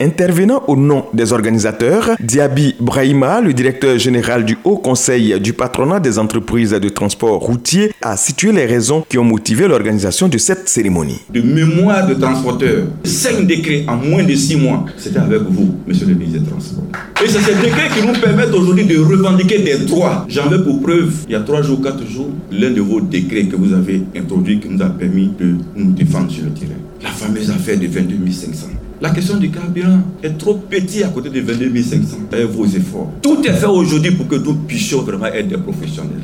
Intervenant 0.00 0.62
au 0.68 0.76
nom 0.76 1.06
des 1.12 1.32
organisateurs, 1.32 2.10
Diaby 2.20 2.76
Brahima, 2.78 3.40
le 3.40 3.52
directeur 3.52 3.98
général 3.98 4.44
du 4.44 4.56
Haut 4.62 4.76
Conseil 4.76 5.40
du 5.40 5.52
patronat 5.52 5.98
des 5.98 6.20
entreprises 6.20 6.70
de 6.70 6.88
transport 6.88 7.40
routier, 7.40 7.90
a 8.00 8.16
situé 8.16 8.52
les 8.52 8.64
raisons 8.64 9.04
qui 9.08 9.18
ont 9.18 9.24
motivé 9.24 9.66
l'organisation 9.66 10.28
de 10.28 10.38
cette 10.38 10.68
cérémonie. 10.68 11.18
De 11.34 11.40
mémoire 11.40 12.06
de 12.06 12.14
transporteurs, 12.14 12.84
cinq 13.02 13.44
décrets 13.44 13.86
en 13.88 13.96
moins 13.96 14.22
de 14.22 14.36
six 14.36 14.54
mois, 14.54 14.84
c'était 14.96 15.18
avec 15.18 15.42
vous, 15.42 15.74
monsieur 15.84 16.06
le 16.06 16.14
ministre 16.14 16.42
des 16.42 16.48
Transports. 16.48 16.84
Et 17.24 17.28
c'est 17.28 17.40
ces 17.40 17.60
décrets 17.60 17.88
qui 17.92 18.06
nous 18.06 18.20
permettent 18.20 18.54
aujourd'hui 18.54 18.84
de 18.86 18.98
revendiquer 19.00 19.58
des 19.58 19.78
droits. 19.78 20.24
J'en 20.28 20.48
veux 20.48 20.62
pour 20.62 20.80
preuve, 20.80 21.12
il 21.28 21.32
y 21.32 21.34
a 21.34 21.40
trois 21.40 21.62
jours, 21.62 21.82
quatre 21.82 22.06
jours, 22.06 22.30
l'un 22.52 22.70
de 22.70 22.80
vos 22.80 23.00
décrets 23.00 23.46
que 23.46 23.56
vous 23.56 23.72
avez 23.72 24.02
introduit 24.16 24.60
qui 24.60 24.68
nous 24.68 24.80
a 24.80 24.90
permis 24.90 25.32
de 25.36 25.56
nous 25.74 25.90
défendre 25.90 26.30
sur 26.30 26.44
le 26.44 26.50
terrain. 26.50 26.87
La 27.28 27.34
fameuse 27.34 27.50
affaire 27.50 27.78
de 27.78 27.86
22 27.86 28.30
500. 28.30 28.68
La 29.02 29.10
question 29.10 29.36
du 29.36 29.50
carburant 29.50 30.00
est 30.22 30.38
trop 30.38 30.54
petit 30.54 31.02
à 31.02 31.08
côté 31.08 31.28
de 31.28 31.40
22 31.42 31.82
500 31.82 32.16
avec 32.32 32.46
vos 32.46 32.64
efforts. 32.64 33.12
Tout 33.20 33.46
est 33.46 33.52
fait 33.52 33.66
aujourd'hui 33.66 34.12
pour 34.12 34.26
que 34.26 34.36
nous 34.36 34.54
puissions 34.54 35.02
vraiment 35.02 35.26
être 35.26 35.46
des 35.46 35.58
professionnels. 35.58 36.22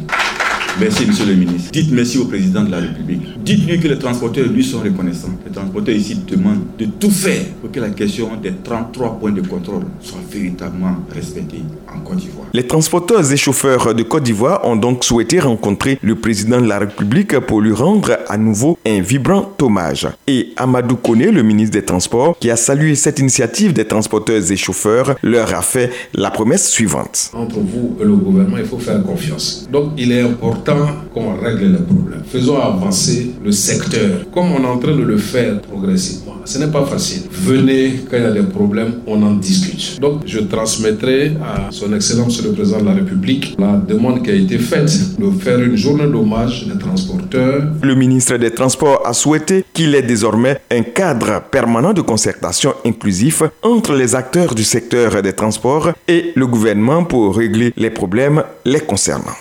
Merci, 0.80 1.04
monsieur 1.06 1.26
le 1.26 1.34
ministre. 1.34 1.72
Dites 1.72 1.92
merci 1.92 2.16
au 2.16 2.24
président 2.24 2.64
de 2.64 2.70
la 2.70 2.78
République. 2.78 3.23
Dites-lui 3.44 3.78
que 3.78 3.88
les 3.88 3.98
transporteurs 3.98 4.46
lui 4.48 4.64
sont 4.64 4.80
reconnaissants. 4.80 5.28
Les 5.44 5.52
transporteurs 5.52 5.94
ici 5.94 6.14
demandent 6.26 6.64
de 6.78 6.86
tout 6.86 7.10
faire 7.10 7.42
pour 7.60 7.70
que 7.70 7.78
la 7.78 7.90
question 7.90 8.30
des 8.42 8.52
33 8.64 9.18
points 9.20 9.32
de 9.32 9.42
contrôle 9.42 9.82
soit 10.00 10.20
véritablement 10.30 10.96
respectée 11.14 11.60
en 11.94 12.00
Côte 12.00 12.16
d'Ivoire. 12.20 12.46
Les 12.54 12.66
transporteurs 12.66 13.30
et 13.30 13.36
chauffeurs 13.36 13.94
de 13.94 14.02
Côte 14.02 14.22
d'Ivoire 14.22 14.66
ont 14.66 14.76
donc 14.76 15.04
souhaité 15.04 15.40
rencontrer 15.40 15.98
le 16.00 16.14
président 16.14 16.58
de 16.58 16.66
la 16.66 16.78
République 16.78 17.38
pour 17.40 17.60
lui 17.60 17.74
rendre 17.74 18.16
à 18.28 18.38
nouveau 18.38 18.78
un 18.86 19.00
vibrant 19.02 19.52
hommage. 19.60 20.08
Et 20.26 20.54
Amadou 20.56 20.96
Kone, 20.96 21.26
le 21.30 21.42
ministre 21.42 21.72
des 21.78 21.84
Transports, 21.84 22.38
qui 22.38 22.50
a 22.50 22.56
salué 22.56 22.94
cette 22.94 23.18
initiative 23.18 23.74
des 23.74 23.84
transporteurs 23.84 24.40
et 24.50 24.56
chauffeurs, 24.56 25.16
leur 25.22 25.54
a 25.54 25.60
fait 25.60 25.90
la 26.14 26.30
promesse 26.30 26.70
suivante. 26.70 27.30
Entre 27.34 27.58
vous 27.58 27.98
et 28.00 28.04
le 28.04 28.16
gouvernement, 28.16 28.56
il 28.56 28.64
faut 28.64 28.78
faire 28.78 29.02
confiance. 29.02 29.68
Donc 29.70 29.92
il 29.98 30.12
est 30.12 30.22
important 30.22 30.86
qu'on 31.12 31.36
règle 31.36 31.72
les 31.72 31.78
problèmes. 31.78 32.22
Faisons 32.26 32.56
avancer 32.58 33.33
le 33.42 33.52
secteur 33.52 34.10
comme 34.32 34.52
on 34.52 34.62
est 34.62 34.66
en 34.66 34.78
train 34.78 34.96
de 34.96 35.02
le 35.02 35.16
faire 35.16 35.60
progressivement. 35.60 36.36
Ce 36.44 36.58
n'est 36.58 36.70
pas 36.70 36.84
facile. 36.84 37.22
Venez 37.30 38.00
quand 38.10 38.16
il 38.16 38.22
y 38.22 38.26
a 38.26 38.32
des 38.32 38.42
problèmes, 38.42 38.94
on 39.06 39.22
en 39.22 39.32
discute. 39.34 39.98
Donc 40.00 40.22
je 40.26 40.40
transmettrai 40.40 41.32
à 41.42 41.70
son 41.70 41.92
Excellence 41.94 42.42
le 42.44 42.52
Président 42.52 42.80
de 42.80 42.84
la 42.86 42.94
République 42.94 43.54
la 43.58 43.76
demande 43.76 44.22
qui 44.22 44.30
a 44.30 44.34
été 44.34 44.58
faite 44.58 45.18
de 45.18 45.30
faire 45.40 45.58
une 45.60 45.76
journée 45.76 46.06
d'hommage 46.06 46.66
des 46.66 46.78
transporteurs. 46.78 47.62
Le 47.82 47.94
ministre 47.94 48.36
des 48.36 48.50
Transports 48.50 49.00
a 49.06 49.12
souhaité 49.12 49.64
qu'il 49.72 49.94
ait 49.94 50.02
désormais 50.02 50.60
un 50.70 50.82
cadre 50.82 51.42
permanent 51.50 51.92
de 51.92 52.00
concertation 52.00 52.74
inclusif 52.84 53.42
entre 53.62 53.94
les 53.94 54.14
acteurs 54.14 54.54
du 54.54 54.64
secteur 54.64 55.22
des 55.22 55.32
transports 55.32 55.90
et 56.08 56.32
le 56.34 56.46
gouvernement 56.46 57.04
pour 57.04 57.36
régler 57.36 57.72
les 57.76 57.90
problèmes 57.90 58.42
les 58.64 58.80
concernant. 58.80 59.34